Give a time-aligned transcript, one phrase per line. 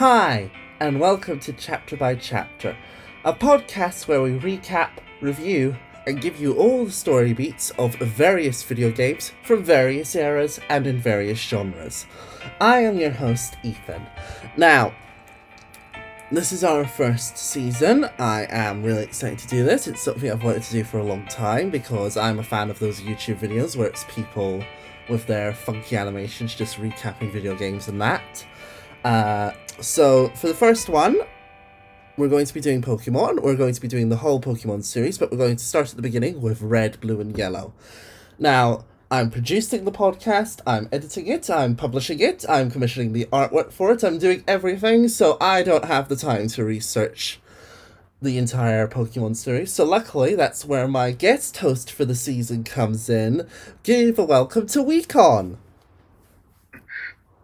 [0.00, 2.74] Hi, and welcome to Chapter by Chapter,
[3.22, 8.62] a podcast where we recap, review, and give you all the story beats of various
[8.62, 12.06] video games from various eras and in various genres.
[12.62, 14.06] I am your host, Ethan.
[14.56, 14.94] Now,
[16.32, 18.08] this is our first season.
[18.18, 19.86] I am really excited to do this.
[19.86, 22.78] It's something I've wanted to do for a long time because I'm a fan of
[22.78, 24.64] those YouTube videos where it's people
[25.10, 28.46] with their funky animations just recapping video games and that.
[29.04, 31.20] Uh, so, for the first one,
[32.16, 33.42] we're going to be doing Pokemon.
[33.42, 35.96] We're going to be doing the whole Pokemon series, but we're going to start at
[35.96, 37.72] the beginning with Red, Blue, and Yellow.
[38.38, 43.72] Now, I'm producing the podcast, I'm editing it, I'm publishing it, I'm commissioning the artwork
[43.72, 47.40] for it, I'm doing everything, so I don't have the time to research
[48.22, 49.72] the entire Pokemon series.
[49.72, 53.48] So luckily, that's where my guest host for the season comes in.
[53.82, 55.56] Give a welcome to WiiCON.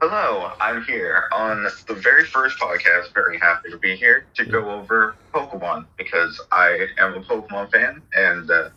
[0.03, 3.15] Hello, I'm here on the very first podcast.
[3.15, 8.03] Very happy to be here to go over Pokemon because I am a Pokemon fan
[8.15, 8.69] and uh,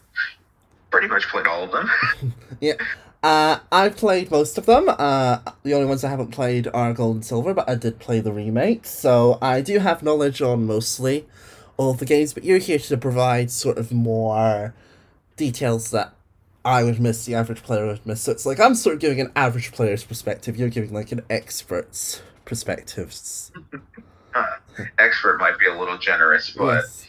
[0.91, 1.91] pretty much played all of them.
[2.61, 2.75] yeah.
[3.21, 4.87] Uh, I've played most of them.
[4.87, 8.21] Uh, the only ones I haven't played are Gold and Silver, but I did play
[8.21, 11.27] the remake, so I do have knowledge on mostly
[11.75, 12.33] all of the games.
[12.33, 14.73] But you're here to provide sort of more
[15.35, 16.13] details that
[16.69, 18.21] I would miss, the average player would miss.
[18.21, 20.55] So it's like I'm sort of giving an average player's perspective.
[20.57, 23.51] You're giving like an expert's perspectives.
[24.33, 24.45] Uh,
[24.99, 27.05] expert might be a little generous, but Yes.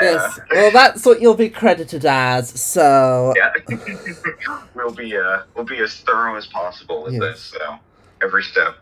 [0.00, 0.38] Yes.
[0.52, 2.48] Well, that's what you'll be credited as.
[2.60, 3.52] So yeah,
[4.74, 7.22] we'll be uh, we'll be as thorough as possible with Yes.
[7.22, 7.40] this.
[7.42, 7.76] So
[8.22, 8.76] every step,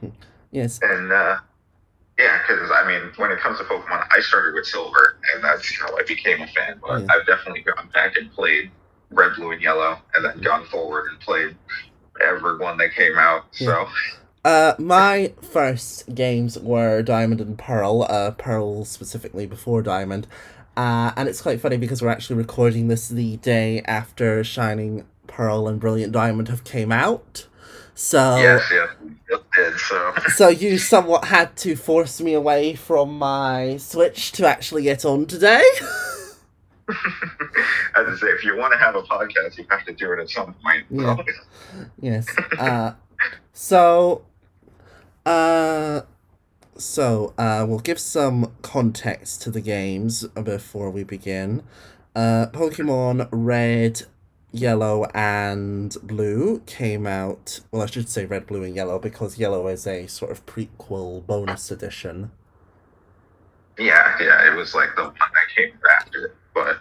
[0.52, 0.78] yes.
[0.82, 1.38] and uh,
[2.18, 5.76] yeah, because I mean, when it comes to Pokemon, I started with Silver, and that's
[5.76, 6.78] how I became a fan.
[6.80, 7.06] But Yeah.
[7.10, 8.70] I've definitely gone back and played
[9.14, 11.56] Red, Blue, and Yellow, and then gone forward and played
[12.26, 13.44] every one that came out.
[13.52, 13.88] So
[14.44, 18.02] Uh, my first games were Diamond and Pearl.
[18.02, 20.26] Uh, Pearl specifically before Diamond.
[20.76, 25.66] Uh, and it's quite funny because we're actually recording this the day after Shining Pearl
[25.68, 27.46] and Brilliant Diamond have came out.
[27.94, 28.88] So yes, yes,
[29.28, 29.78] it did.
[29.78, 35.04] So so you somewhat had to force me away from my Switch to actually get
[35.04, 35.62] on today.
[37.96, 40.18] as I say, if you want to have a podcast, you have to do it
[40.20, 40.84] at some point.
[40.90, 41.16] Yeah.
[42.00, 42.26] Yes.
[42.58, 42.92] Uh,
[43.52, 44.24] so,
[45.26, 46.02] uh,
[46.76, 51.62] so uh, we'll give some context to the games before we begin.
[52.14, 54.02] Uh, Pokemon Red,
[54.52, 57.60] Yellow, and Blue came out.
[57.72, 61.26] Well, I should say Red, Blue, and Yellow because Yellow is a sort of prequel
[61.26, 62.30] bonus edition.
[63.78, 66.78] yeah, yeah, it was like the one that came after, but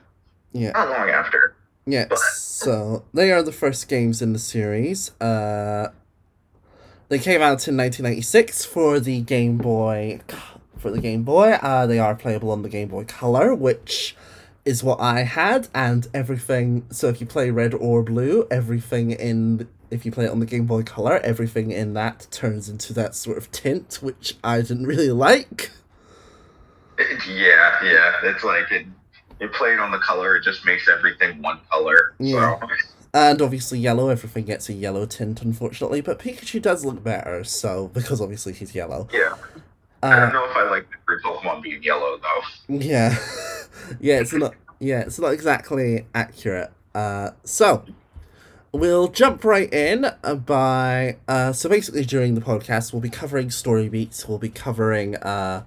[0.53, 0.72] Yeah.
[0.72, 1.56] not long after.
[1.85, 5.11] Yeah, so they are the first games in the series.
[5.19, 5.89] Uh,
[7.09, 10.22] they came out in 1996 for the Game Boy.
[10.78, 14.16] For the Game Boy, uh, they are playable on the Game Boy Color, which
[14.66, 16.85] is what I had, and everything.
[16.90, 20.45] So if you play Red or Blue, everything in if you play it on the
[20.45, 24.88] Game Boy Color, everything in that turns into that sort of tint, which I didn't
[24.88, 25.72] really like.
[27.28, 28.85] Yeah, yeah, it's like it.
[29.43, 32.13] You play it on the color, it just makes everything one color.
[32.17, 32.57] Yeah.
[32.59, 32.67] So
[33.13, 35.99] And obviously yellow, everything gets a yellow tint, unfortunately.
[36.01, 39.09] But Pikachu does look better, so because obviously he's yellow.
[39.11, 39.33] yeah,
[40.01, 42.73] I don't Uh, know if I like the free Pokemon being yellow though.
[42.73, 43.17] yeah,
[43.99, 44.55] yeah, it's not.
[44.79, 46.71] Yeah, it's not exactly accurate.
[46.95, 47.85] Uh, so
[48.71, 51.17] we'll jump right in uh, by.
[51.27, 54.27] Uh, so basically, during the podcast, we'll be covering story beats.
[54.27, 55.63] We'll be covering uh,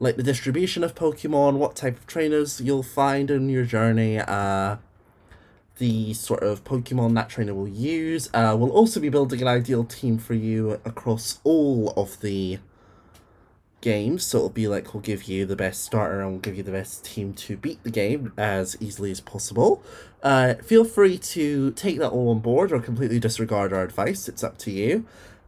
[0.00, 4.18] like the distribution of Pokemon, what type of trainers you'll find in your journey.
[4.18, 4.76] Uh,
[5.76, 8.28] the sort of Pokemon that trainer will use.
[8.34, 12.58] Uh, we'll also be building an ideal team for you across all of the
[13.80, 14.26] games.
[14.26, 16.72] So it'll be like we'll give you the best starter and we'll give you the
[16.72, 19.82] best team to beat the game as easily as possible.
[20.22, 24.28] Uh, feel free to take that all on board or completely disregard our advice.
[24.28, 25.06] It's up to you.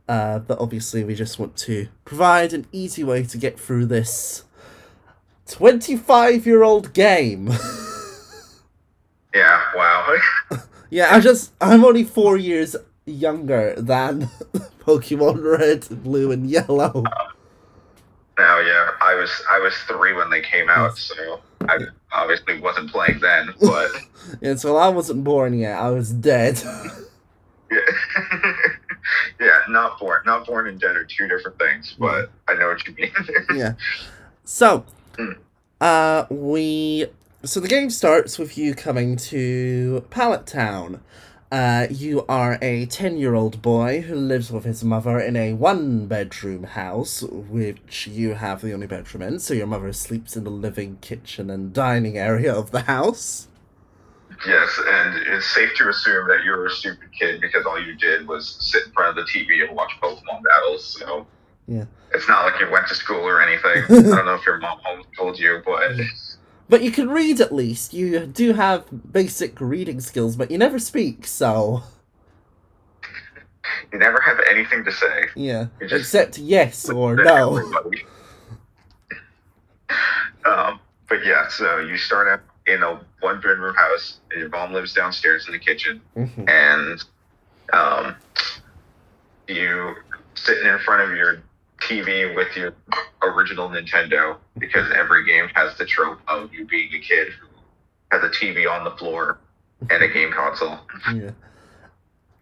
[0.08, 4.44] Uh, but obviously, we just want to provide an easy way to get through this
[5.56, 7.50] 25 year old game.
[9.34, 10.14] Yeah, wow.
[10.90, 12.76] Yeah, I just I'm only four years
[13.06, 14.28] younger than
[14.80, 16.92] Pokemon Red, Blue, and Yellow.
[16.96, 17.06] Um,
[18.38, 21.78] now, yeah, I was I was three when they came out, so I
[22.12, 23.54] obviously wasn't playing then.
[23.58, 23.90] But
[24.42, 25.78] Yeah, so I wasn't born yet.
[25.80, 26.60] I was dead.
[27.70, 27.78] yeah,
[29.40, 31.94] yeah, not born, not born and dead are two different things.
[31.98, 33.12] But I know what you mean.
[33.54, 33.72] yeah.
[34.44, 34.84] So,
[35.16, 35.32] Hmm.
[35.80, 37.06] uh, we
[37.44, 41.02] so the game starts with you coming to Pallet Town.
[41.50, 45.52] Uh, you are a 10 year old boy who lives with his mother in a
[45.52, 50.44] one bedroom house, which you have the only bedroom in, so your mother sleeps in
[50.44, 53.48] the living, kitchen, and dining area of the house.
[54.46, 58.26] Yes, and it's safe to assume that you're a stupid kid because all you did
[58.26, 60.98] was sit in front of the TV and watch Pokemon battles.
[60.98, 61.26] So
[61.72, 61.84] Yeah.
[62.14, 63.84] it's not like you went to school or anything.
[63.88, 64.78] I don't know if your mom
[65.16, 65.92] told you, but
[66.68, 67.94] But you can read at least.
[67.94, 71.82] You do have basic reading skills, but you never speak, so.
[73.92, 75.28] you never have anything to say.
[75.34, 75.66] Yeah.
[75.80, 77.56] Except yes or no.
[80.44, 84.72] um, but yeah, so you start out in a one bedroom house, and your mom
[84.72, 86.48] lives downstairs in the kitchen, Mhm.
[86.48, 87.04] and
[87.72, 88.14] um,
[89.48, 89.94] you
[90.34, 91.38] sitting in front of your
[91.88, 92.74] TV with your
[93.22, 97.46] original Nintendo because every game has the trope of you being a kid who
[98.10, 99.38] has a TV on the floor
[99.90, 100.78] and a game console,
[101.12, 101.30] Yeah.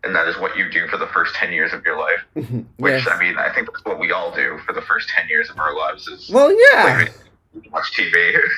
[0.04, 2.20] and that is what you do for the first ten years of your life.
[2.76, 3.08] Which yes.
[3.10, 5.58] I mean, I think that's what we all do for the first ten years of
[5.58, 7.08] our lives is Well, yeah.
[7.70, 8.38] watch TV.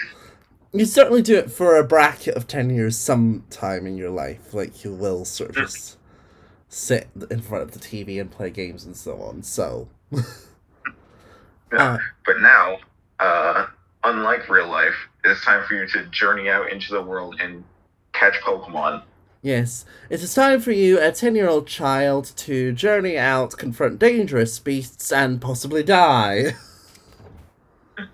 [0.74, 4.54] You certainly do it for a bracket of 10 years sometime in your life.
[4.54, 5.98] Like, you will sort of just
[6.70, 9.42] sit in front of the TV and play games and so on.
[9.42, 9.88] So.
[11.72, 12.78] Uh, But now,
[13.18, 13.66] uh,
[14.04, 17.64] unlike real life, it's time for you to journey out into the world and
[18.12, 19.02] catch Pokemon.
[19.42, 23.98] Yes, it is time for you, a 10 year old child, to journey out, confront
[23.98, 26.54] dangerous beasts, and possibly die.
[27.96, 28.08] Be a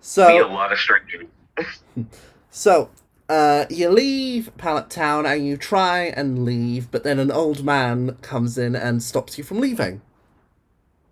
[0.00, 1.26] so, lot of strangers.
[2.50, 2.90] so,
[3.28, 8.16] uh, you leave Pallet Town and you try and leave, but then an old man
[8.22, 10.02] comes in and stops you from leaving.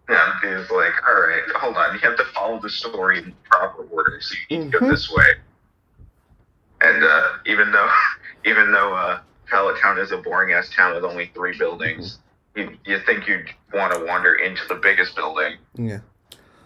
[0.09, 0.94] Yeah, he's like,
[1.56, 1.94] hold on.
[1.94, 4.80] You have to follow the story in proper order, so you need to Mhm.
[4.80, 5.25] go this way.
[6.80, 7.90] And uh, even though,
[8.44, 12.19] even though uh, Pallet Town is a boring ass town with only three buildings,
[12.54, 16.00] you you think you'd want to wander into the biggest building, Yeah.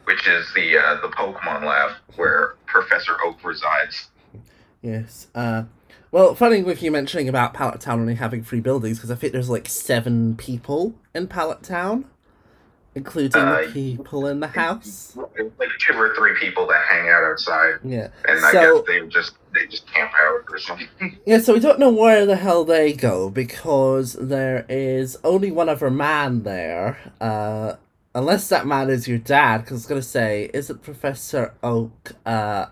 [0.05, 4.09] which is the uh, the Pokemon lab where Professor Oak resides.
[4.83, 5.29] Yes.
[5.35, 5.65] Uh,
[6.11, 9.33] well, funny with you mentioning about Pallet Town only having three buildings, because I think
[9.33, 12.05] there's like seven people in Pallet Town,
[12.95, 15.17] including Uh, the people in the house.
[15.17, 18.09] Like two or three people that hang out outside, Yeah.
[18.29, 20.89] and I guess they just they just camp out or something.
[21.27, 25.69] Yeah, so we don't know where the hell they go because there is only one
[25.69, 26.99] other man there.
[27.21, 27.75] Uh,
[28.15, 32.67] unless that man is your dad, because I was gonna say, isn't Professor Oak uh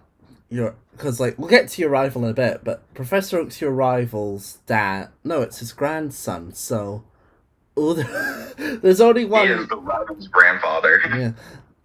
[0.49, 0.75] your?
[0.93, 4.59] Because like we'll get to your rival in a bit, but Professor Oak's your rival's
[4.67, 5.09] dad.
[5.25, 6.53] No, it's his grandson.
[6.53, 7.05] So,
[7.77, 9.47] there's only one.
[9.47, 11.01] He is the rival's grandfather.
[11.17, 11.33] Yeah,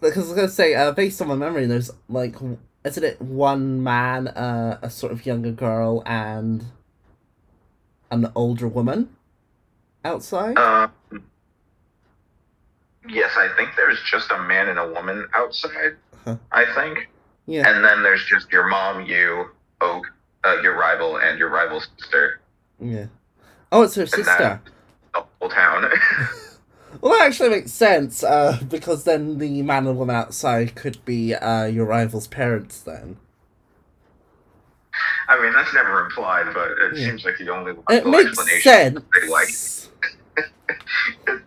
[0.00, 2.36] because I was gonna say, uh, based on my memory, there's like,
[2.84, 6.64] isn't it one man, uh, a sort of younger girl, and
[8.10, 9.08] an older woman
[10.04, 10.58] outside?
[10.58, 10.92] Um,
[13.08, 15.96] yes, I think there's just a man and a woman outside.
[16.24, 16.36] Huh.
[16.52, 17.08] I think,
[17.46, 19.46] yeah, and then there's just your mom, you,
[19.80, 20.04] Oak,
[20.44, 22.40] uh, your rival, and your rival's sister.
[22.80, 23.06] yeah.
[23.72, 24.24] Oh, it's her And sister.
[24.38, 24.60] that-
[25.40, 25.90] whole town.
[27.02, 31.34] Well, that actually makes sense, uh, because then the man and woman outside could be
[31.34, 32.80] uh, your rival's parents.
[32.80, 33.18] Then
[35.28, 37.06] I mean, that's never implied, but it Yeah.
[37.08, 38.62] seems like the only it makes explanation.
[38.62, 39.00] sense.
[39.20, 39.48] They like,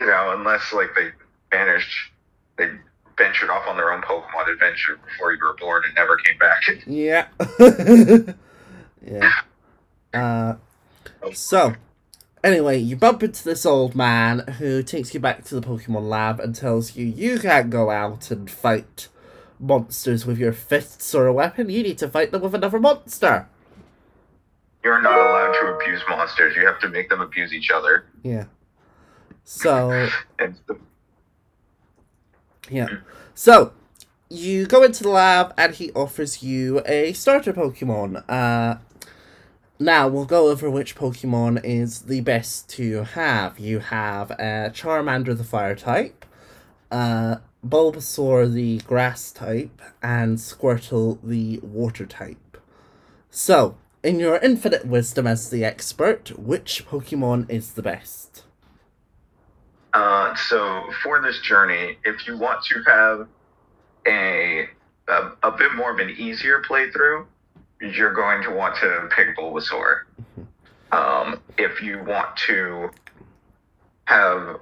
[0.00, 1.10] you know, unless like they
[1.50, 2.10] vanished,
[2.56, 2.70] they
[3.18, 6.62] ventured off on their own Pokemon adventure before you were born and never came back.
[6.86, 7.26] Yeah.
[9.04, 9.32] yeah.
[10.14, 10.54] Uh,
[11.34, 11.74] so,
[12.44, 16.40] anyway, you bump into this old man who takes you back to the Pokemon lab
[16.40, 19.08] and tells you you can't go out and fight
[19.58, 21.70] monsters with your fists or a weapon.
[21.70, 23.48] You need to fight them with another monster.
[24.84, 26.56] You're not allowed to abuse monsters.
[26.56, 28.04] You have to make them abuse each other.
[28.22, 28.46] Yeah.
[29.44, 30.08] So,
[32.70, 32.88] yeah.
[33.34, 33.72] So,
[34.28, 38.24] you go into the lab and he offers you a starter Pokemon.
[38.28, 38.78] Uh,
[39.82, 43.58] now, we'll go over which Pokemon is the best to have.
[43.58, 46.24] You have uh, Charmander, the fire type,
[46.90, 47.36] uh,
[47.66, 52.58] Bulbasaur, the grass type, and Squirtle, the water type.
[53.30, 58.44] So, in your infinite wisdom as the expert, which Pokemon is the best?
[59.92, 63.28] Uh, so for this journey, if you want to have
[64.06, 64.68] a,
[65.08, 67.26] a a bit more of an easier playthrough,
[67.82, 70.02] you're going to want to pick Bulbasaur.
[70.92, 72.90] Um, if you want to
[74.04, 74.60] have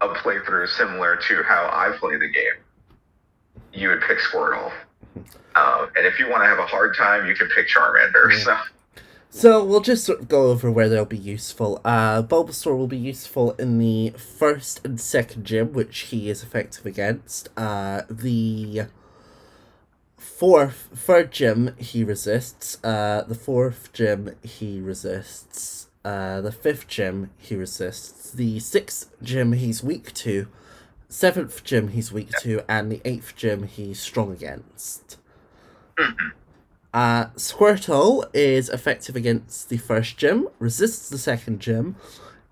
[0.00, 2.62] a playthrough similar to how I play the game,
[3.72, 4.72] you would pick Squirtle.
[5.56, 8.30] Um, and if you want to have a hard time, you can pick Charmander.
[8.30, 8.38] Yeah.
[8.44, 8.56] So
[9.30, 11.80] So we'll just sort of go over where they'll be useful.
[11.82, 16.84] Uh, Bulbasaur will be useful in the first and second gym, which he is effective
[16.84, 17.48] against.
[17.56, 18.82] Uh, the
[20.26, 22.82] fourth, third gym he resists.
[22.84, 25.88] Uh, the fourth gym he resists.
[26.04, 28.32] Uh, the fifth gym he resists.
[28.32, 30.48] The sixth gym he's weak to.
[31.08, 35.16] Seventh gym he's weak to, and the eighth gym he's strong against.
[36.92, 41.96] Uh, Squirtle is effective against the first gym, resists the second gym,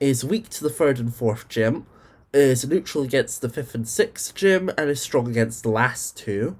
[0.00, 1.86] is weak to the third and fourth gym,
[2.32, 6.56] is neutral against the fifth and sixth gym, and is strong against the last two.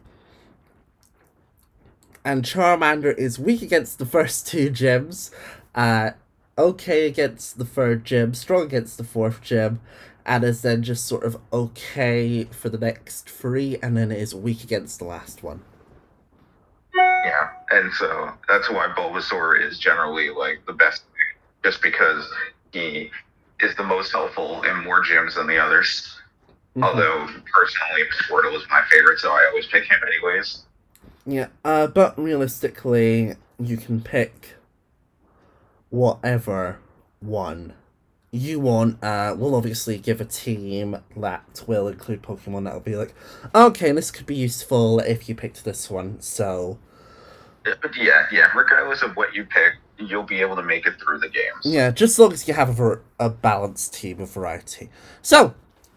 [2.25, 5.31] And Charmander is weak against the first two gyms,
[5.75, 6.13] uh,
[6.57, 9.81] okay against the third gym, strong against the fourth gym,
[10.25, 14.65] and is then just sort of okay for the next three, and then is weak
[14.65, 15.61] against the last one.
[16.95, 21.03] Yeah, and so that's why Bulbasaur is generally like the best,
[21.63, 22.27] just because
[22.73, 23.11] he
[23.61, 26.19] is the most helpful in more gyms than the others.
[26.77, 26.85] Mhm.
[26.85, 30.65] Although personally, Squirtle is my favorite, so I always pick him anyways.
[31.27, 34.57] Yeah, uh, but realistically, you can pick
[35.91, 36.79] whatever
[37.21, 37.75] one
[38.31, 39.03] you want.
[39.03, 43.15] Uh, we'll obviously give a team that will include Pokemon that'll be like,
[43.55, 46.21] okay, this could be useful if you picked this one.
[46.21, 46.79] So
[47.65, 48.49] But yeah, yeah.
[48.55, 51.63] Regardless of what you pick, you'll be able to make it through the games.
[51.65, 54.91] yeah, just as long as you have a, a balanced team of variety.
[55.23, 55.55] So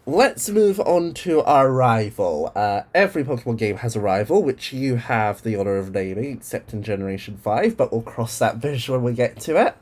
[0.08, 2.50] let's move on to our rival.
[2.54, 6.72] Uh, every Pokemon game has a rival, which you have the honor of naming, except
[6.72, 7.76] in Generation Five.
[7.76, 9.76] But we'll cross that bridge when we get to it.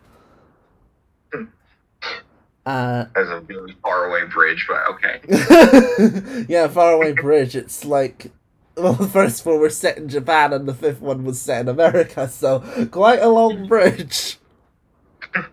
[2.66, 5.20] Uh, As a really far away bridge, but okay.
[6.48, 7.54] yeah, Faraway Bridge.
[7.54, 8.32] It's like,
[8.76, 11.68] well, the first one was set in Japan and the fifth one was set in
[11.68, 12.58] America, so
[12.90, 14.38] quite a long bridge.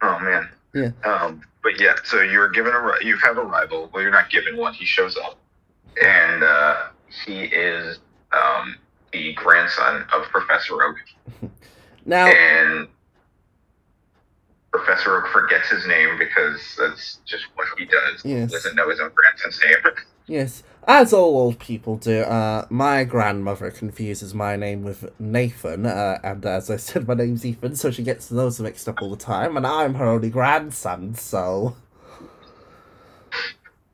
[0.00, 0.48] Oh man.
[0.74, 0.90] Yeah.
[1.04, 3.90] Um, but yeah, so you're given a you have a rival.
[3.92, 4.74] Well, you're not given one.
[4.74, 5.38] He shows up,
[6.02, 6.76] and uh,
[7.24, 7.98] he is
[8.32, 8.76] um,
[9.12, 10.96] the grandson of Professor Oak,
[12.06, 12.88] Now, and
[14.72, 18.24] Professor Oak forgets his name because that's just what he does.
[18.24, 18.50] Yes.
[18.50, 19.94] He doesn't know his own grandson's name.
[20.26, 26.18] yes, as all old people do, uh, my grandmother confuses my name with Nathan, uh,
[26.24, 29.16] and as I said, my name's Ethan, so she gets those mixed up all the
[29.16, 31.76] time, and I'm her only grandson, so.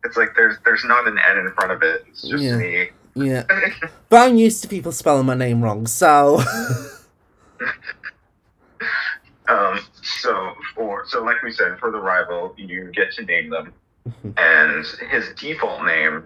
[0.05, 2.05] It's like there's there's not an N in front of it.
[2.11, 2.57] It's just Yeah.
[2.59, 2.91] me.
[3.17, 3.45] Yeah.
[4.11, 6.41] But I'm used to people spelling my name wrong, so.
[9.47, 13.75] Um, so for so like we said, for the rival, you get to name them,
[14.09, 14.33] Mhm.
[14.39, 16.25] and his default name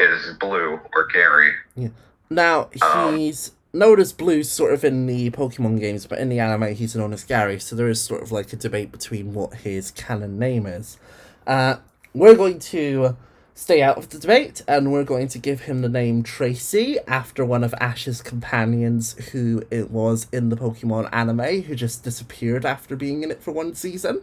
[0.00, 1.52] is Blue or Gary.
[1.76, 1.88] Yeah.
[2.28, 6.38] Now Um, he's known as Blue, sort of in the Pokemon games, but in the
[6.38, 7.58] anime he's known as Gary.
[7.58, 10.98] So there is sort of like a debate between what his canon name is.
[11.46, 11.76] Uh,
[12.14, 13.16] we're going to
[13.54, 17.44] stay out of the debate, and we're going to give him the name Tracy after
[17.44, 22.96] one of Ash's companions, who it was in the Pokemon anime, who just disappeared after
[22.96, 24.22] being in it for one season.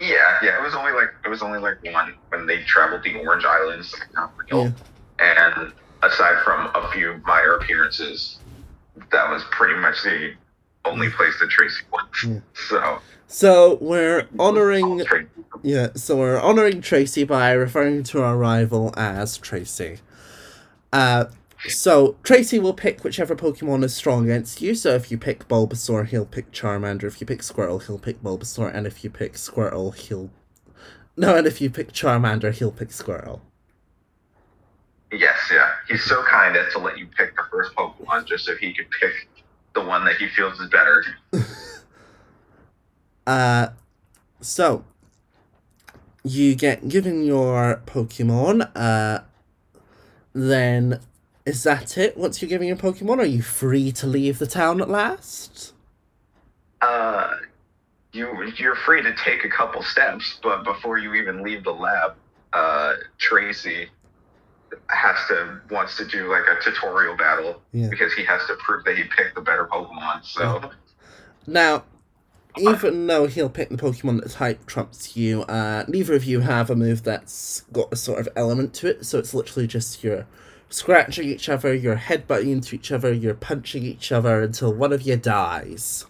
[0.00, 0.60] Yeah, yeah.
[0.60, 3.94] It was only like it was only like one when they traveled the Orange Islands,
[3.98, 4.72] like not real.
[5.18, 8.38] And aside from a few minor appearances,
[9.12, 10.32] that was pretty much the
[10.86, 12.08] only place that Tracy went.
[12.26, 12.40] Yeah.
[12.68, 15.04] So So we're honoring
[15.62, 19.98] Yeah, so we're honoring Tracy by referring to our rival as Tracy.
[20.94, 21.26] Uh,
[21.66, 24.74] so Tracy will pick whichever Pokemon is strong against you.
[24.74, 27.04] So if you pick Bulbasaur, he'll pick Charmander.
[27.04, 28.74] If you pick Squirtle, he'll pick Bulbasaur.
[28.74, 30.30] And if you pick Squirtle, he'll
[31.18, 31.36] no.
[31.36, 33.42] And if you pick Charmander, he'll pick Squirrel.
[35.12, 35.70] Yes, yeah.
[35.88, 38.88] He's so kind as to let you pick the first Pokemon just so he could
[39.00, 39.28] pick
[39.74, 41.04] the one that he feels is better.
[43.26, 43.68] Uh,
[44.40, 44.86] so
[46.24, 48.70] you get given your Pokemon.
[48.74, 49.20] Uh,
[50.32, 51.00] then
[51.44, 52.16] is that it?
[52.16, 55.74] Once you're given your Pokemon, are you free to leave the town at last?
[56.80, 57.36] Uh,
[58.18, 62.14] you you're free to take a couple steps, but before you even leave the lab,
[62.52, 63.88] uh, Tracy
[64.88, 67.88] has to wants to do like a tutorial battle Yeah.
[67.88, 70.24] because he has to prove that he picked the better Pokemon.
[70.24, 70.70] So
[71.46, 71.84] Now,
[72.58, 76.68] even though he'll pick the Pokemon that type trumps you, uh, neither of you have
[76.68, 80.26] a move that's got a sort of element to it, so it's literally just you're
[80.68, 85.00] scratching each other, you're headbutting into each other, you're punching each other until one of
[85.02, 86.04] you dies.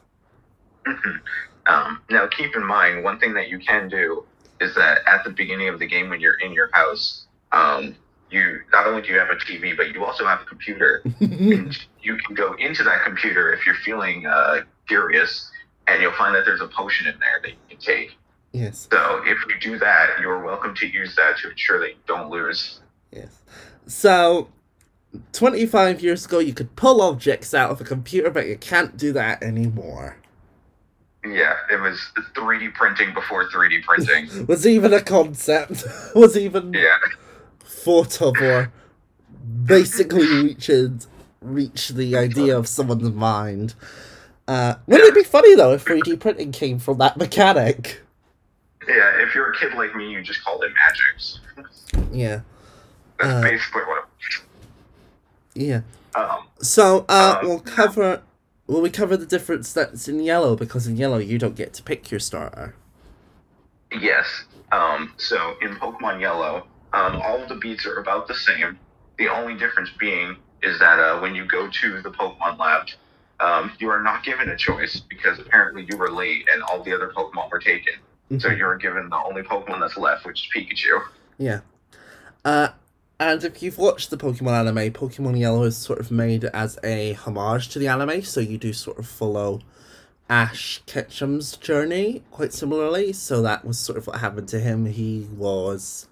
[1.69, 4.25] Um, now keep in mind one thing that you can do
[4.61, 7.95] is that at the beginning of the game when you're in your house, um,
[8.31, 11.03] you not only do you have a TV, but you also have a computer.
[11.21, 15.51] and you can go into that computer if you're feeling uh, furious,
[15.87, 18.17] and you'll find that there's a potion in there that you can take.
[18.53, 18.89] Yes.
[18.91, 22.31] So if you do that, you're welcome to use that to ensure that you don't
[22.31, 22.81] lose.
[23.13, 23.39] Yes.
[23.87, 24.49] So,
[25.33, 29.13] 25 years ago, you could pull objects out of a computer, but you can't do
[29.13, 30.19] that anymore.
[31.25, 31.99] Yeah, it was
[32.35, 34.47] 3D printing before 3D printing.
[34.47, 35.85] Was even a concept.
[36.15, 36.97] was even yeah,
[37.61, 38.73] thought of or
[39.65, 40.71] basically reached
[41.41, 43.75] reach the idea of someone's mind.
[44.47, 48.01] Uh, wouldn't it be funny though if 3D printing came from that mechanic?
[48.87, 49.21] yeah.
[49.21, 51.41] If you're a kid like me, you just called it magics.
[52.13, 52.41] Yeah,
[53.19, 53.99] That's Uh, basically what.
[53.99, 54.41] It
[55.57, 55.67] was.
[55.67, 55.81] yeah.
[56.15, 58.23] Um, So uh, Um, we'll cover.
[58.69, 60.55] Will we cover the difference that's in yellow?
[60.55, 62.75] Because in yellow you don't get to pick your starter.
[63.91, 64.27] Yes.
[64.71, 68.79] Um, so in Pokemon Yellow, um, all of the beats are about the same.
[69.17, 72.89] The only difference being is that uh, when you go to the Pokemon Lab,
[73.41, 76.93] um, you are not given a choice because apparently you were late and all the
[76.95, 77.95] other Pokemon were taken.
[78.39, 78.59] So Mhm.
[78.59, 81.01] you're given the only Pokemon that's left, which is Pikachu.
[81.39, 81.61] Yeah.
[82.45, 82.69] Uh,
[83.21, 87.15] and if you've watched the Pokemon anime, Pokemon Yellow is sort of made as a
[87.15, 89.61] homage to the anime, so you do sort of follow
[90.31, 93.13] Ash Ketchum's journey quite similarly.
[93.13, 94.87] So that was sort of what happened to him.
[94.87, 96.07] He was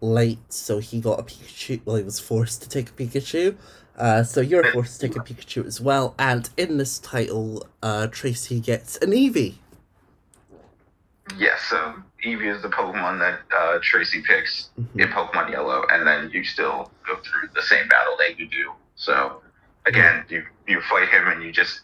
[0.00, 1.80] late, so he got a Pikachu.
[1.84, 3.56] Well, he was forced to take a Pikachu.
[3.96, 6.14] Uh, so you're forced to take a Pikachu as well.
[6.18, 9.54] And in this title, uh, Tracy gets an Eevee.
[11.36, 15.00] Yes, so Eevee is the Pokemon that uh, Tracy picks Mhm.
[15.00, 18.72] in Pokemon Yellow, and then you still go through the same battle that you do.
[18.96, 19.42] So
[19.84, 21.82] again, you you fight him and you just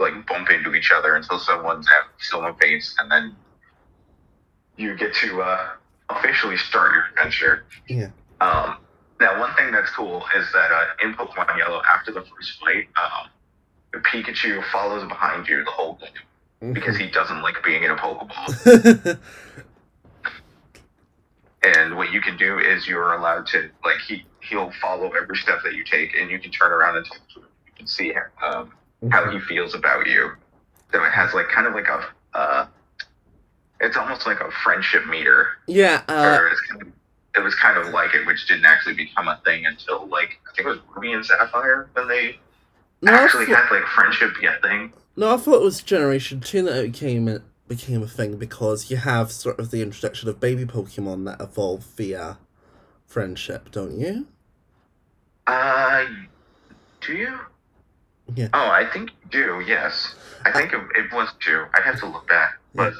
[0.00, 3.36] like bump into each other until someone's at someone faints, and then
[4.76, 5.70] you get to uh,
[6.08, 7.64] officially start your adventure.
[7.88, 8.08] Yeah.
[8.40, 8.78] Um,
[9.20, 12.88] now, one thing that's cool is that uh, in Pokemon Yellow, after the first fight,
[12.96, 13.28] um,
[14.02, 16.10] Pikachu follows behind you the whole game
[16.72, 19.18] because he doesn't like being in a Pokeball.
[21.62, 25.58] And what you can do is you're allowed to like he he'll follow every step
[25.64, 27.48] that you take, and you can turn around and talk to him.
[27.66, 28.72] You can see um,
[29.10, 30.32] how he feels about you.
[30.92, 32.04] So it has like kind of like a
[32.38, 32.66] uh,
[33.80, 35.48] it's almost like a friendship meter.
[35.66, 36.02] yeah.
[36.08, 36.88] Uh, or it's kind of,
[37.36, 40.54] it was kind of like it, which didn't actually become a thing until like I
[40.54, 42.38] think it was Ruby and Sapphire when they
[43.02, 44.92] no, actually had like friendship be a thing.
[45.18, 48.88] No, I thought it was Generation Two that it became it became a thing because
[48.88, 52.38] you have sort of the introduction of baby Pokemon that evolve via
[53.04, 54.28] friendship, don't you?
[55.48, 56.04] Uh,
[57.00, 57.38] do you?
[58.36, 58.46] Yeah.
[58.52, 59.64] Oh, I think you do.
[59.66, 61.64] Yes, I think it, it was two.
[61.74, 62.94] I have to look back, but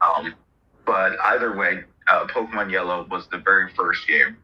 [0.00, 0.34] um,
[0.84, 4.36] but either way, uh, Pokemon Yellow was the very first game.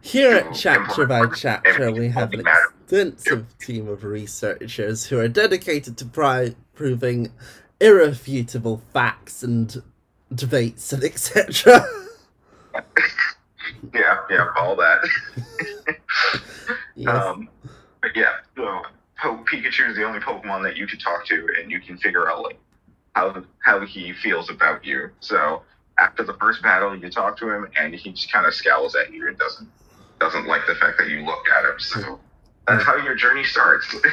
[0.00, 2.72] Here at Chapter by Chapter, we have an only matter.
[2.92, 7.32] Extensive team of researchers who are dedicated to pri- proving
[7.80, 9.82] irrefutable facts and
[10.34, 11.86] debates and etc.
[13.92, 15.00] Yeah, yeah, all that.
[16.94, 17.08] yes.
[17.08, 17.48] Um,
[18.00, 18.82] but yeah, so
[19.20, 22.30] Po- Pikachu is the only Pokemon that you can talk to, and you can figure
[22.30, 22.58] out like
[23.14, 25.10] how how he feels about you.
[25.20, 25.62] So
[25.98, 29.12] after the first battle, you talk to him, and he just kind of scowls at
[29.12, 29.68] you and doesn't
[30.20, 31.78] doesn't like the fact that you look at him.
[31.78, 32.20] So
[32.66, 33.94] that's how your journey starts.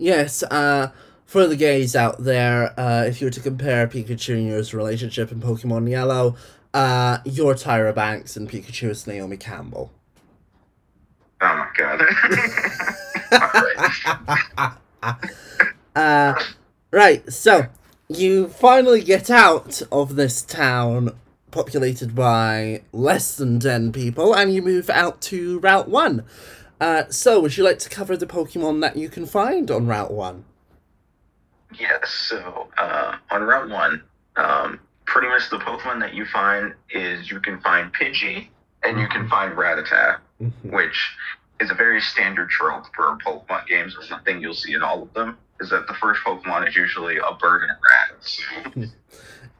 [0.00, 0.92] Yes, uh,
[1.26, 5.32] for the gays out there, uh, if you were to compare Pikachu and yours relationship
[5.32, 6.36] in Pokemon Yellow,
[6.72, 9.90] uh, you're Tyra Banks and Pikachu is Naomi Campbell.
[11.40, 12.00] oh my god.
[15.96, 16.34] Uh,
[16.92, 17.66] right, so
[18.08, 21.10] you finally get out of this town
[21.50, 26.24] populated by less than 10 people and you move out to Route 1.
[26.80, 30.12] Uh, so, would you like to cover the Pokemon that you can find on Route
[30.12, 30.44] 1?
[31.78, 34.02] Yes, so uh, on Route 1,
[34.36, 38.48] um, pretty much the Pokemon that you find is you can find Pidgey
[38.84, 40.18] and you can find Rattata,
[40.62, 41.16] which
[41.60, 43.96] is a very standard trope for Pokemon games.
[43.96, 47.16] Or something you'll see in all of them is that the first Pokemon is usually
[47.18, 48.88] a bird and a rat.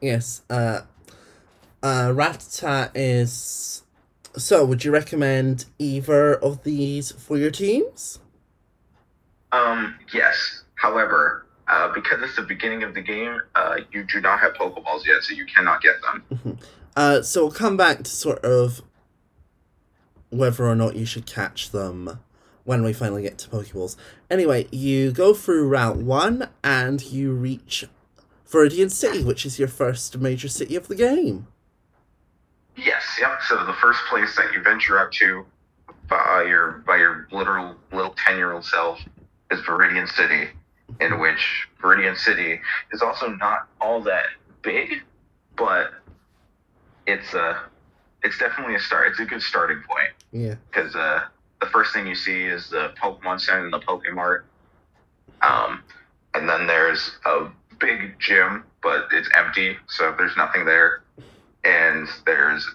[0.01, 0.83] Yes, uh,
[1.83, 3.83] uh, Rattata is.
[4.39, 8.19] So, would you recommend either of these for your teams?
[9.51, 10.63] um, yes.
[10.75, 15.05] However, uh, because it's the beginning of the game, uh, you do not have Pokeballs
[15.05, 16.57] yet, so you cannot get them.
[16.95, 18.81] Uh, so we'll come back to sort of
[20.31, 22.19] whether or not you should catch them
[22.63, 23.95] when we finally get to Pokeballs.
[24.29, 27.85] Anyway, you go through Route 1 and you reach
[28.49, 31.47] Viridian City, which is your first major city of the game.
[33.19, 33.39] Yep.
[33.47, 35.45] So the first place that you venture out to
[36.09, 38.99] by your by your literal little ten year old self
[39.51, 40.49] is Viridian City,
[40.99, 42.59] in which Viridian City
[42.91, 44.25] is also not all that
[44.61, 45.01] big,
[45.57, 45.91] but
[47.07, 47.63] it's a
[48.23, 49.09] it's definitely a start.
[49.11, 50.55] It's a good starting point Yeah.
[50.69, 51.25] because uh,
[51.61, 54.43] the first thing you see is the Pokemon Center and the Pokemart,
[55.41, 55.83] um,
[56.33, 57.47] and then there's a
[57.79, 61.03] big gym, but it's empty, so there's nothing there,
[61.63, 62.69] and there's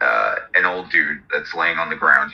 [0.00, 2.32] uh, an old dude that's laying on the ground.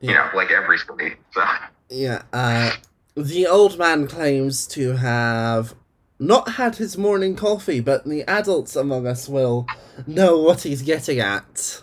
[0.00, 1.16] You know, like every city.
[1.32, 1.42] So
[1.90, 2.22] Yeah.
[2.32, 2.70] Uh,
[3.16, 5.74] the old man claims to have
[6.20, 9.66] not had his morning coffee, but the adults among us will
[10.06, 11.82] know what he's getting at.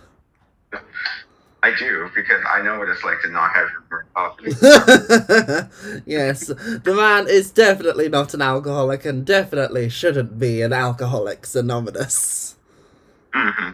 [1.63, 6.03] I do because I know what it's like to not have your morning coffee.
[6.05, 12.55] yes, the man is definitely not an alcoholic and definitely shouldn't be an Alcoholics Anonymous.
[13.33, 13.71] hmm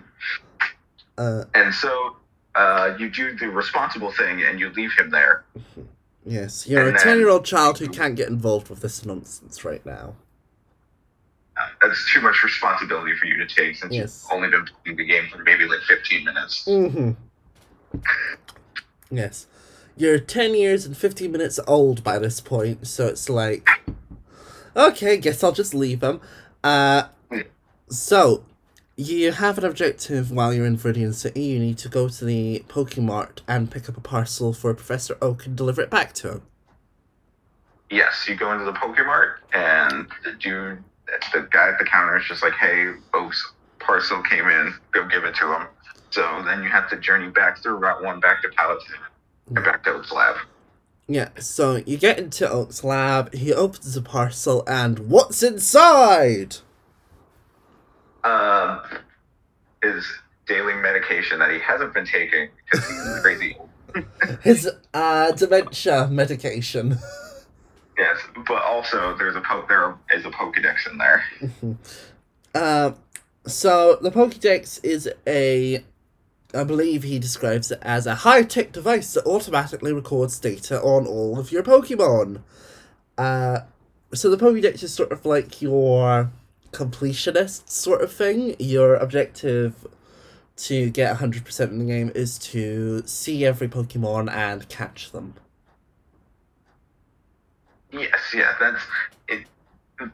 [1.18, 2.16] Uh, And so
[2.56, 5.44] uh, you do the responsible thing and you leave him there.
[6.26, 9.06] yes, you're a And then- 10 year old child who can't get involved with this
[9.06, 10.16] nonsense right now.
[11.58, 14.24] Uh, that's too much responsibility for you to take since Yes.
[14.26, 16.66] you've only been playing the game for maybe like 15 minutes.
[16.66, 17.12] hmm
[19.10, 19.48] Yes.
[19.98, 23.68] You're 10 years and 15 minutes old by this point, so it's like,
[24.76, 26.22] okay, guess I'll just leave him.
[26.64, 27.04] Uh,
[27.90, 28.46] so,
[29.08, 31.42] you have an objective while you're in Viridian City.
[31.42, 35.46] You need to go to the Pokemart and pick up a parcel for Professor Oak
[35.46, 36.42] and deliver it back to him.
[37.90, 40.84] Yes, you go into the Pokemart and the dude,
[41.34, 45.24] the guy at the counter is just like, hey, Oak's parcel came in, go give
[45.24, 45.68] it to him.
[46.12, 49.06] So then you have to journey back through Route 1 back to Pallet Town
[49.56, 50.36] and back to Oak's lab.
[51.08, 56.58] Yeah, so you get into Oak's lab, he opens the parcel, and what's inside?
[58.24, 58.82] Um,
[59.82, 60.06] his
[60.48, 63.58] daily medication that he hasn't been taking because he's crazy.
[64.44, 66.98] His uh, dementia medication.
[67.98, 71.24] Yes, but also there's a po- there is a Pokedex in there.
[72.54, 72.92] Uh,
[73.46, 75.84] so the Pokédex is a,
[76.54, 81.40] I believe he describes it as a high-tech device that automatically records data on all
[81.40, 82.42] of your Pokemon.
[83.18, 83.62] Uh,
[84.14, 86.32] so the Pokédex is sort of like your
[86.72, 88.56] completionist sort of thing.
[88.60, 89.88] Your objective
[90.58, 95.34] to get 100% in the game is to see every Pokemon and catch them.
[97.92, 98.82] Yes, yeah, that's
[99.28, 99.46] it.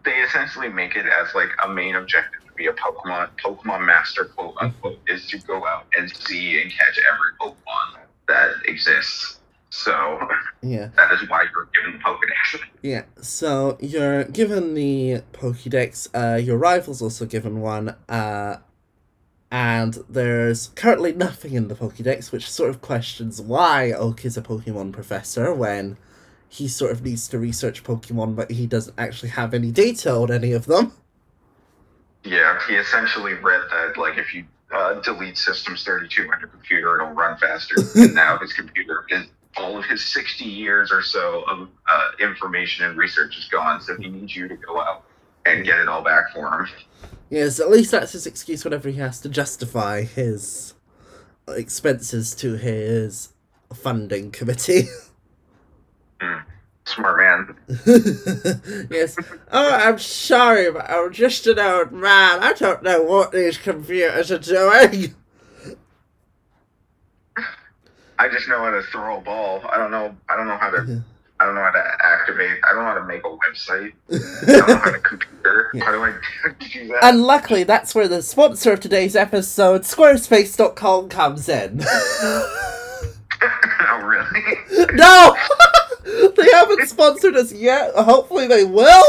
[0.04, 4.26] They essentially make it as like a main objective to be a Pokemon Pokemon master,
[4.26, 9.39] quote unquote, is to go out and see and catch every Pokemon that exists.
[9.69, 10.19] So
[10.62, 10.89] Yeah.
[10.95, 12.62] that is why you're given the Pokedex.
[12.82, 18.58] Yeah, so you're given the Pokédex, uh, your rival's also given one, uh,
[19.51, 24.41] and there's currently nothing in the Pokédex, which sort of questions why Oak is a
[24.41, 25.97] Pokemon professor when
[26.49, 30.32] he sort of needs to research Pokemon, but he doesn't actually have any data on
[30.32, 30.93] any of them.
[32.23, 36.95] Yeah, he essentially read that like if you uh, delete Systems 32 on your computer,
[37.01, 37.75] it'll run faster.
[37.95, 39.25] and now his computer is
[39.67, 43.82] all of his 60 years or so of uh, information and research is gone.
[43.82, 45.03] So he needs you to go out
[45.45, 46.67] and get it all back for him.
[47.30, 50.73] Yes, at least that's his excuse whenever he has to justify his
[51.49, 53.34] expenses to his
[53.73, 54.84] funding committee.
[56.86, 57.58] Smart man.
[58.89, 59.17] yes.
[59.51, 62.41] Oh, I'm sorry, but I'm just an old man.
[62.41, 65.13] I don't know what these computers are doing.
[68.19, 69.62] I just know how to throw a ball.
[69.71, 70.15] I don't know.
[70.30, 71.03] I don't know how to.
[71.39, 72.58] I don't know how to activate.
[72.63, 73.93] I don't know how to make a website.
[74.12, 74.17] I
[74.58, 75.71] don't know how to computer.
[75.82, 76.13] How do I
[76.71, 77.03] do that?
[77.03, 81.82] and luckily, that's where the sponsor of today's episode, Squarespace.com, comes in.
[81.84, 82.82] oh
[84.03, 84.41] really?
[84.93, 85.36] no!
[86.36, 87.93] they haven't sponsored us yet.
[87.93, 89.03] Hopefully, they will,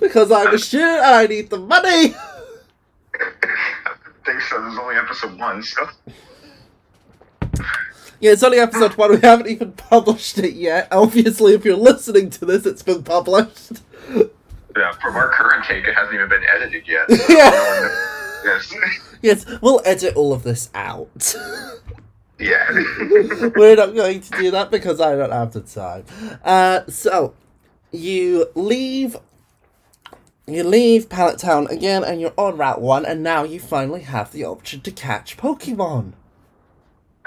[0.00, 2.14] because I'm a student and I need the money.
[3.14, 3.92] I
[4.24, 4.58] think so.
[4.64, 5.86] This is only episode one, so
[8.20, 9.10] Yeah, it's only episode one.
[9.12, 10.88] We haven't even published it yet.
[10.90, 13.82] Obviously, if you're listening to this, it's been published.
[14.76, 14.92] yeah.
[15.00, 17.06] From our current take, it hasn't even been edited yet.
[17.28, 18.04] Yeah.
[18.44, 18.74] yes.
[19.20, 21.34] Yes, we'll edit all of this out.
[22.38, 22.70] Yeah.
[23.56, 26.04] We're not going to do that because I don't have the time.
[26.44, 27.34] Uh, so
[27.92, 29.16] you leave.
[30.46, 34.32] You leave Pallet Town again, and you're on Route One, and now you finally have
[34.32, 36.12] the option to catch Pokemon.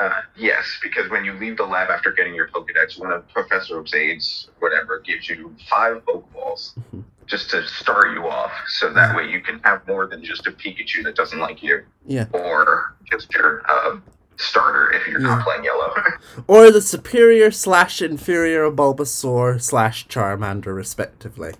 [0.01, 3.77] Uh, yes, because when you leave the lab after getting your Pokedex, one of Professor
[3.77, 7.03] Oak's aides, whatever, gives you five Pokeballs Mhm.
[7.27, 10.51] just to start you off, so that way you can have more than just a
[10.51, 12.25] Pikachu that doesn't like you, Yeah.
[12.33, 13.97] or just your uh,
[14.37, 15.35] starter if you're Yeah.
[15.35, 15.93] not playing yellow.
[16.47, 21.53] Or the superior slash inferior Bulbasaur slash Charmander, respectively.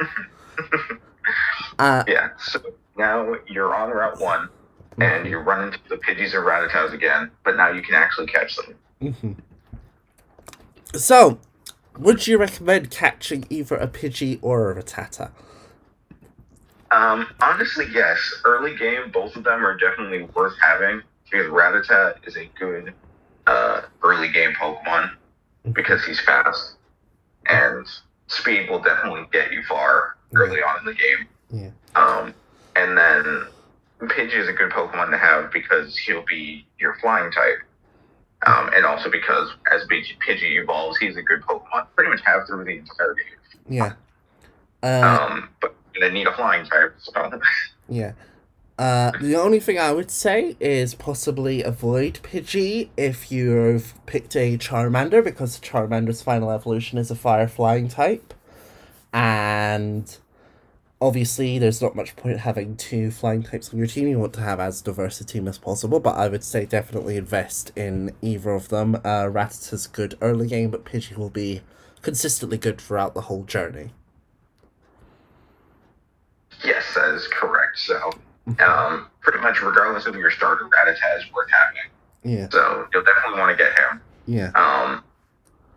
[1.78, 2.30] uh, yeah.
[2.38, 2.60] So
[2.96, 4.18] now you're on Route
[4.98, 8.26] One, and you run into the Pidgeys and Rattatas again, but now you can actually
[8.26, 8.74] catch them.
[9.02, 9.36] mhm.
[10.94, 11.38] So,
[11.98, 15.30] would you recommend catching either a Pidgey or a Rattata?
[16.90, 18.18] Um, honestly, yes.
[18.44, 22.94] Early game, both of them are definitely worth having because Rattata is a good
[23.46, 25.10] uh, early game Pokemon
[25.72, 26.76] because he's fast
[27.46, 27.86] and
[28.28, 31.26] speed will definitely get you far early on in the game.
[31.50, 31.70] Yeah.
[32.00, 32.34] Um,
[32.76, 33.46] and then
[34.00, 37.58] Pidgey is a good Pokemon to have because he'll be your flying type.
[38.46, 42.46] Um, and also because as Pidgey, evolves, he's a good Pokemon to pretty much have
[42.46, 43.24] through the entire game.
[43.68, 43.92] Yeah.
[44.82, 47.40] Uh, Um, but they need a flying type, so
[47.88, 48.12] Yeah.
[48.78, 54.56] Uh, the only thing I would say is possibly avoid Pidgey if you've picked a
[54.56, 58.34] Charmander because Charmander's final evolution is a fire flying type.
[59.12, 60.16] And
[61.00, 64.08] obviously, there's not much point having two flying types on your team.
[64.08, 67.16] You want to have as diverse a team as possible, but I would say definitely
[67.16, 68.96] invest in either of them.
[68.96, 71.62] Uh, Rattata's good early game, but Pidgey will be
[72.02, 73.90] consistently good throughout the whole journey.
[76.64, 77.78] Yes, that is correct.
[77.78, 78.10] So,
[78.58, 82.36] um, pretty much regardless of your starter, Rattata is worth having.
[82.36, 84.00] Yeah, So you'll definitely want to get him.
[84.26, 85.04] yeah, Um,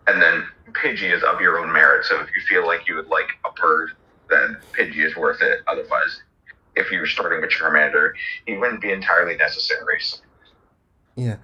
[0.08, 2.04] and then Pidgey is of your own merit.
[2.04, 3.92] So if you feel like you would like a bird,
[4.32, 5.60] then Pidgey is worth it.
[5.66, 6.22] Otherwise,
[6.74, 8.12] if you were starting with Charmander,
[8.46, 10.00] he wouldn't be entirely necessary.
[11.14, 11.36] Yeah.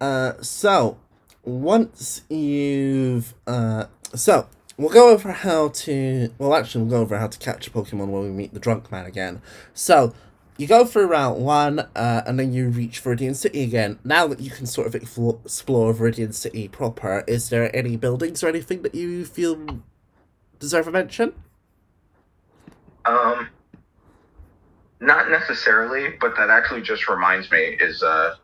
[0.00, 0.98] Uh, so
[1.44, 6.32] once you've uh, so we'll go over how to.
[6.38, 8.90] Well, actually, we'll go over how to catch a Pokemon when we meet the drunk
[8.90, 9.42] man again.
[9.74, 10.14] So
[10.56, 13.98] you go through Route One, uh, and then you reach Viridian City again.
[14.04, 18.48] Now that you can sort of explore Viridian City proper, is there any buildings or
[18.48, 19.82] anything that you feel
[20.58, 21.34] deserve a mention?
[23.08, 23.48] Um,
[25.00, 28.34] not necessarily, but that actually just reminds me is uh,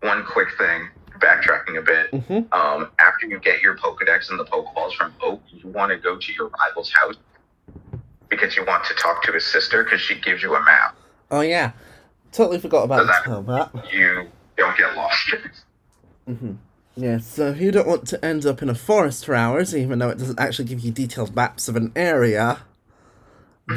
[0.00, 0.88] one quick thing.
[1.20, 2.10] Backtracking a bit.
[2.10, 2.52] Mm-hmm.
[2.52, 6.16] um, after you get your Pokedex and the Pokeballs from Oak, you want to go
[6.18, 7.14] to your rival's house
[8.28, 10.96] because you want to talk to his sister because she gives you a map.
[11.30, 11.72] Oh yeah,
[12.32, 13.76] totally forgot about that- the map.
[13.92, 15.34] You don't get lost.
[16.28, 16.52] Mm-hmm.
[16.96, 19.98] Yeah, so if you don't want to end up in a forest for hours, even
[19.98, 22.60] though it doesn't actually give you detailed maps of an area,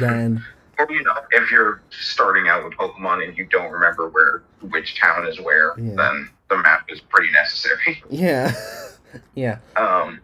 [0.00, 0.44] then
[0.78, 5.00] or you know, if you're starting out with Pokemon and you don't remember where which
[5.00, 5.94] town is where, Yeah.
[5.96, 8.02] then the map is pretty necessary.
[8.10, 8.52] yeah,
[9.34, 10.20] yeah, Um,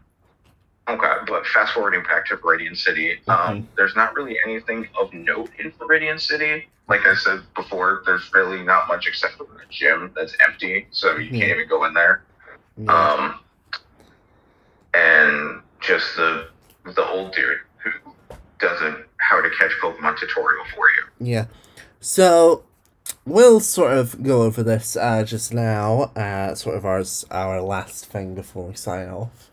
[0.89, 5.49] okay, but fast forwarding back to Viridian City, um, there's not really anything of note
[5.59, 6.69] in Viridian City.
[6.89, 11.17] Like I said before, there's really not much except for a gym that's empty, so
[11.17, 11.47] you Yeah.
[11.47, 12.25] can't even go in there.
[12.77, 13.41] yeah, Um,
[14.95, 16.49] and just the
[16.85, 17.91] the old dude who
[18.59, 21.27] does a how to catch Pokemon tutorial for you.
[21.35, 21.47] yeah.
[22.01, 22.65] So
[23.25, 28.07] we'll sort of go over this uh, just now, uh, sort of ours our last
[28.07, 29.51] thing before we sign off.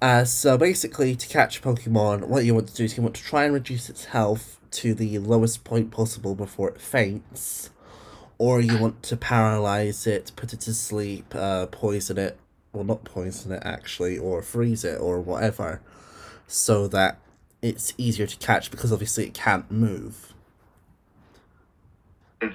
[0.00, 3.22] Uh, so basically, to catch Pokemon, what you want to do is you want to
[3.22, 7.70] try and reduce its health to the lowest point possible before it faints,
[8.38, 12.38] or you want to paralyze it, put it to sleep, uh, poison it,
[12.72, 15.80] well, not poison it actually, or freeze it, or whatever,
[16.46, 17.18] so that
[17.62, 20.32] it's easier to catch because obviously it can't move.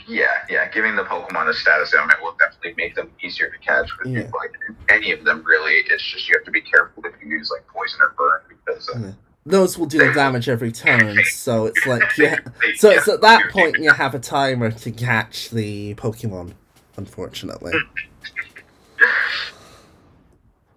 [0.07, 0.69] Yeah, yeah.
[0.69, 3.89] Giving the Pokemon a status ailment will definitely make them easier to catch.
[4.01, 4.29] But Yeah.
[4.33, 4.53] like
[4.87, 7.67] any of them, really, it's just you have to be careful if you use like
[7.67, 9.11] poison or burn because uh, Yeah.
[9.45, 12.39] Those will deal damage every turn, so it's like yeah.
[12.77, 16.53] So it's at that point you have a timer to catch the Pokemon.
[16.95, 17.73] Unfortunately.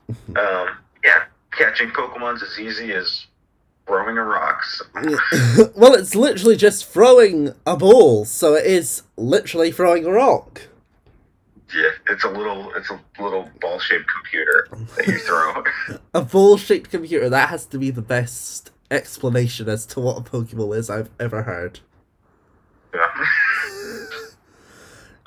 [0.09, 0.69] Um,
[1.05, 3.27] yeah, catching Pokemon's as easy as
[3.87, 4.65] throwing a rock.
[4.65, 4.85] So,
[5.77, 10.63] well, it's literally just throwing a ball, so it is literally throwing a rock.
[11.75, 15.65] yeah, it's a little, it's a little ball-shaped computer that you throw.
[16.15, 20.21] A ball shaped computer, that has to be the best explanation as to what a
[20.21, 21.81] Pokeball is I've ever heard.
[22.95, 23.27] Yeah.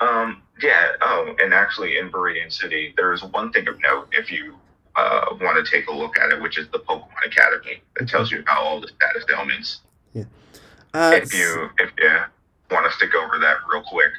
[0.00, 0.88] um, yeah.
[1.02, 4.56] Oh, and actually, in Viridian City, there's one thing of note if you
[4.96, 8.30] uh, want to take a look at it, which is the Pokemon Academy that tells
[8.30, 9.80] you about all the status ailments.
[10.92, 12.10] Uh, if you if you
[12.70, 14.10] want us to go over that real quick.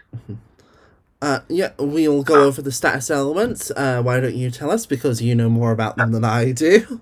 [1.22, 3.72] uh, yeah, we'll go over the status elements.
[3.72, 4.86] Uh, why don't you tell us?
[4.86, 7.02] Because you know more about them than I do.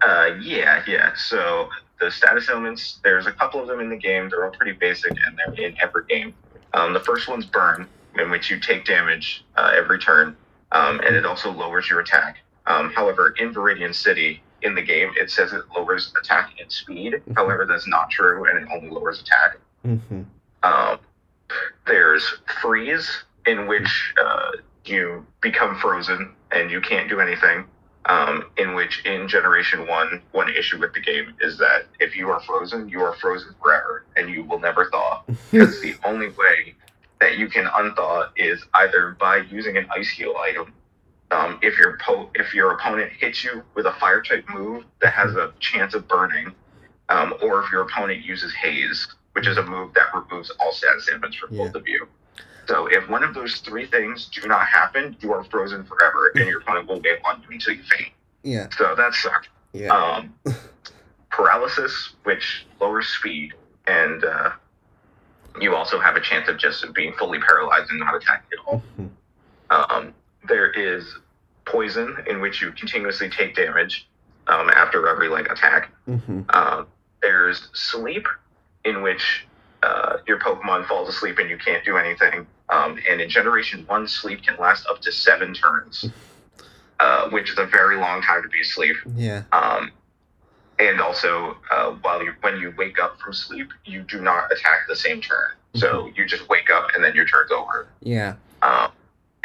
[0.00, 1.12] Uh, yeah, yeah.
[1.16, 1.68] So
[2.00, 4.28] the status elements, there's a couple of them in the game.
[4.28, 6.34] They're all pretty basic, and they're in every game.
[6.72, 10.36] Um, the first one's burn, in which you take damage uh, every turn,
[10.70, 12.36] um, and it also lowers your attack.
[12.68, 17.14] Um, however, in Viridian City, in the game, it says it lowers attack and speed.
[17.14, 17.34] Mhm.
[17.36, 19.56] However, that's not true, and it only lowers attack.
[19.86, 20.22] Mm-hmm.
[20.62, 20.98] Um,
[21.86, 24.50] there's freeze, in which uh,
[24.84, 27.64] you become frozen and you can't do anything.
[28.06, 32.30] Um, in which, in Generation One, one issue with the game is that if you
[32.30, 35.22] are frozen, you are frozen forever, and you will never thaw.
[35.50, 36.74] Because the only way
[37.20, 40.72] that you can unthaw is either by using an ice heal item.
[41.30, 45.12] Um, if your po- if your opponent hits you with a fire type move that
[45.12, 46.54] has a chance of burning,
[47.10, 51.06] um, or if your opponent uses haze, which is a move that removes all status
[51.06, 52.08] damage from both of you.
[52.66, 56.46] So if one of those three things do not happen, you are frozen forever, and
[56.46, 58.12] your opponent will wait on you until you faint.
[58.42, 58.68] Yeah.
[58.76, 59.48] So that sucks.
[59.72, 59.88] Yeah.
[59.88, 60.34] Um,
[61.30, 63.52] paralysis, which lowers speed,
[63.86, 64.50] and uh,
[65.60, 68.82] you also have a chance of just being fully paralyzed and not attacking at all.
[68.98, 69.10] Mhm.
[69.70, 70.14] Um,
[70.48, 71.04] there is
[71.64, 74.08] poison, in which you continuously take damage
[74.46, 75.90] um, after every like attack.
[76.08, 76.54] Mhm.
[76.54, 76.86] Um,
[77.22, 78.26] there's sleep,
[78.84, 79.46] in which
[79.82, 82.46] uh, your Pokemon falls asleep and you can't do anything.
[82.70, 86.04] Um, and in Generation One, sleep can last up to seven turns,
[87.00, 88.96] uh, which is a very long time to be asleep.
[89.14, 89.42] Yeah.
[89.52, 89.92] Um,
[90.78, 94.86] and also, uh, while you when you wake up from sleep, you do not attack
[94.88, 95.50] the same turn.
[95.74, 97.88] So you just wake up and then your turn's over.
[98.00, 98.34] Yeah.
[98.62, 98.90] Um,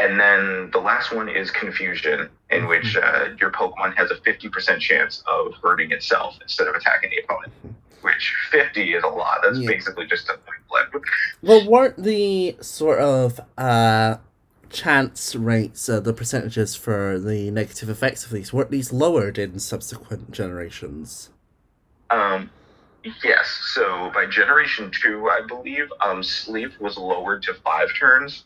[0.03, 4.79] and then the last one is confusion, in which uh, your Pokemon has a 50%
[4.79, 7.53] chance of hurting itself instead of attacking the opponent.
[8.01, 9.37] Which 50 is a lot.
[9.43, 9.67] That's Yeah.
[9.69, 10.37] basically just a
[10.69, 11.03] blip.
[11.41, 14.17] Well, weren't the sort of uh,
[14.69, 19.57] chance rates, uh, the percentages for the negative effects of these, weren't these lowered in
[19.59, 21.29] subsequent generations?
[22.09, 22.49] Um,
[23.23, 23.47] yes.
[23.73, 28.43] So by Generation 2, I believe, um, sleep was lowered to five turns.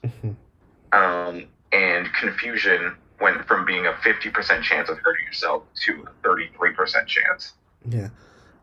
[0.94, 7.08] Um, and confusion went from being a 50% chance of hurting yourself to a 33%
[7.08, 7.54] chance.
[7.90, 8.10] yeah.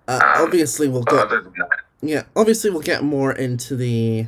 [0.06, 2.22] Uh, Um, obviously, we'll get that, yeah.
[2.36, 4.26] Obviously, we'll get more into the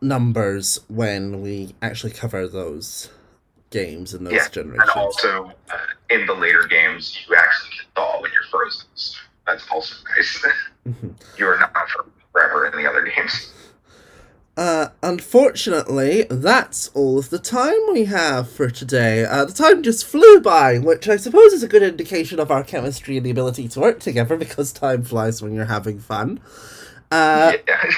[0.00, 3.10] numbers when we actually cover those
[3.70, 4.88] games and those Yeah, generations.
[4.94, 5.76] and also uh,
[6.10, 8.86] in the later games, you actually can thaw when you're frozen.
[8.94, 10.46] So that's also nice.
[10.88, 11.14] Mhm.
[11.38, 13.52] you are not frozen forever in the other games.
[14.58, 19.24] Uh, unfortunately, that's all of the time we have for today.
[19.24, 22.64] Uh, the time just flew by, which I suppose is a good indication of our
[22.64, 26.40] chemistry and the ability to work together because time flies when you're having fun.
[27.12, 27.92] Uh, yeah.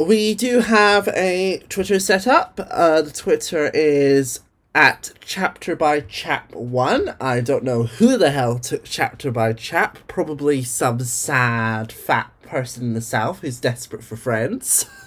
[0.00, 2.58] we do have a Twitter set up.
[2.68, 4.40] Uh, the Twitter is
[4.74, 7.14] at chapter by chap one.
[7.20, 9.98] I don't know who the hell took chapter by chap.
[10.08, 14.86] Probably some sad fat person in the south who's desperate for friends.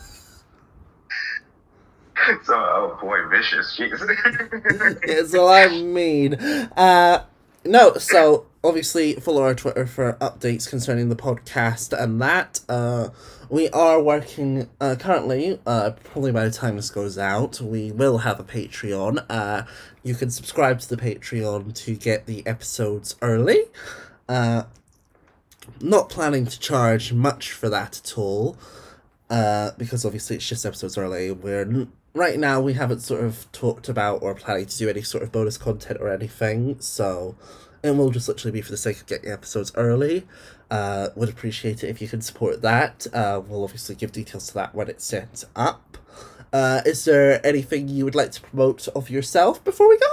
[2.43, 3.77] so, oh boy, vicious.
[3.77, 5.03] Jeez.
[5.03, 6.35] is all I mean.
[6.35, 7.23] Uh,
[7.65, 12.61] no, so obviously follow our Twitter for updates concerning the podcast and that.
[12.69, 13.09] Uh,
[13.49, 15.59] we are working uh, currently.
[15.65, 19.25] Uh, probably by the time this goes out, we will have a Patreon.
[19.29, 19.63] Uh,
[20.01, 23.63] you can subscribe to the Patreon to get the episodes early.
[24.27, 24.63] Uh,
[25.79, 28.57] not planning to charge much for that at all.
[29.29, 31.31] Uh, because obviously it's just episodes early.
[31.31, 35.23] We're right now we haven't sort of talked about or planning to do any sort
[35.23, 36.79] of bonus content or anything.
[36.79, 37.35] So,
[37.83, 40.25] it will just literally be for the sake of getting episodes early.
[40.71, 43.05] Uh, would appreciate it if you can support that.
[43.13, 45.97] Uh, we'll obviously give details to that when it's set up.
[46.51, 50.07] Uh, is there anything you would like to promote of yourself before we go?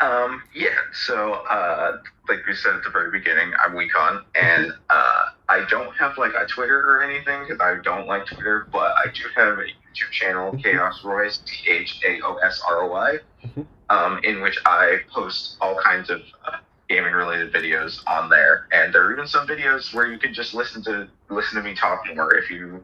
[0.00, 5.24] Um, yeah, so, uh, like we said at the very beginning, I'm WiiCON, and, uh,
[5.48, 9.06] I don't have, like, a Twitter or anything, because I don't like Twitter, but I
[9.14, 13.66] do have a YouTube channel, Chaos Royce, T-H-A-O-S-R-O-Y, Mhm.
[13.90, 16.56] um, in which I post all kinds of, uh,
[16.88, 20.82] gaming-related videos on there, and there are even some videos where you can just listen
[20.84, 22.82] to, listen to me talk more if you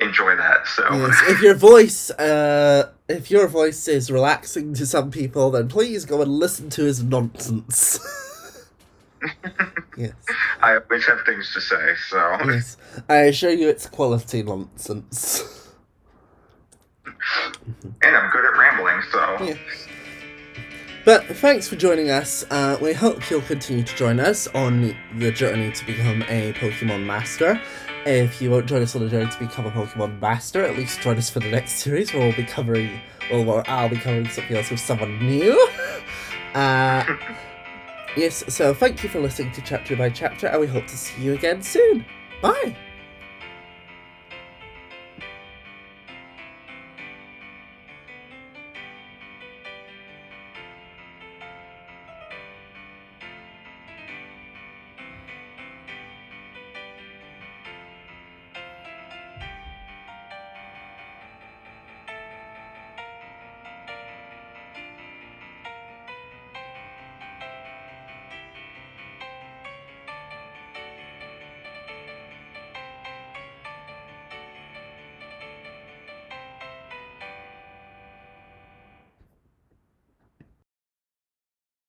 [0.00, 0.86] enjoy that, so...
[0.92, 6.04] Yes, if your voice, uh, if your voice is relaxing to some people, then please
[6.04, 7.98] go and listen to his nonsense.
[9.96, 10.12] yes,
[10.60, 12.36] I always have things to say, so...
[12.44, 12.76] yes.
[13.08, 15.63] I assure you, it's quality nonsense.
[18.02, 19.36] And I'm good at rambling, so...
[19.44, 19.58] Yes.
[21.04, 22.46] But thanks for joining us.
[22.50, 27.04] Uh, we hope you'll continue to join us on the journey to become a Pokemon
[27.04, 27.60] Master.
[28.06, 31.00] If you won't join us on the journey to become a Pokemon Master, at least
[31.02, 34.28] join us for the next series where we'll be covering, well, where I'll be covering
[34.28, 35.68] something else with someone new.
[36.54, 37.04] Uh,
[38.16, 41.20] yes, so thank you for listening to Chapter by Chapter, and we hope to see
[41.20, 42.04] you again soon.
[42.40, 42.76] Bye!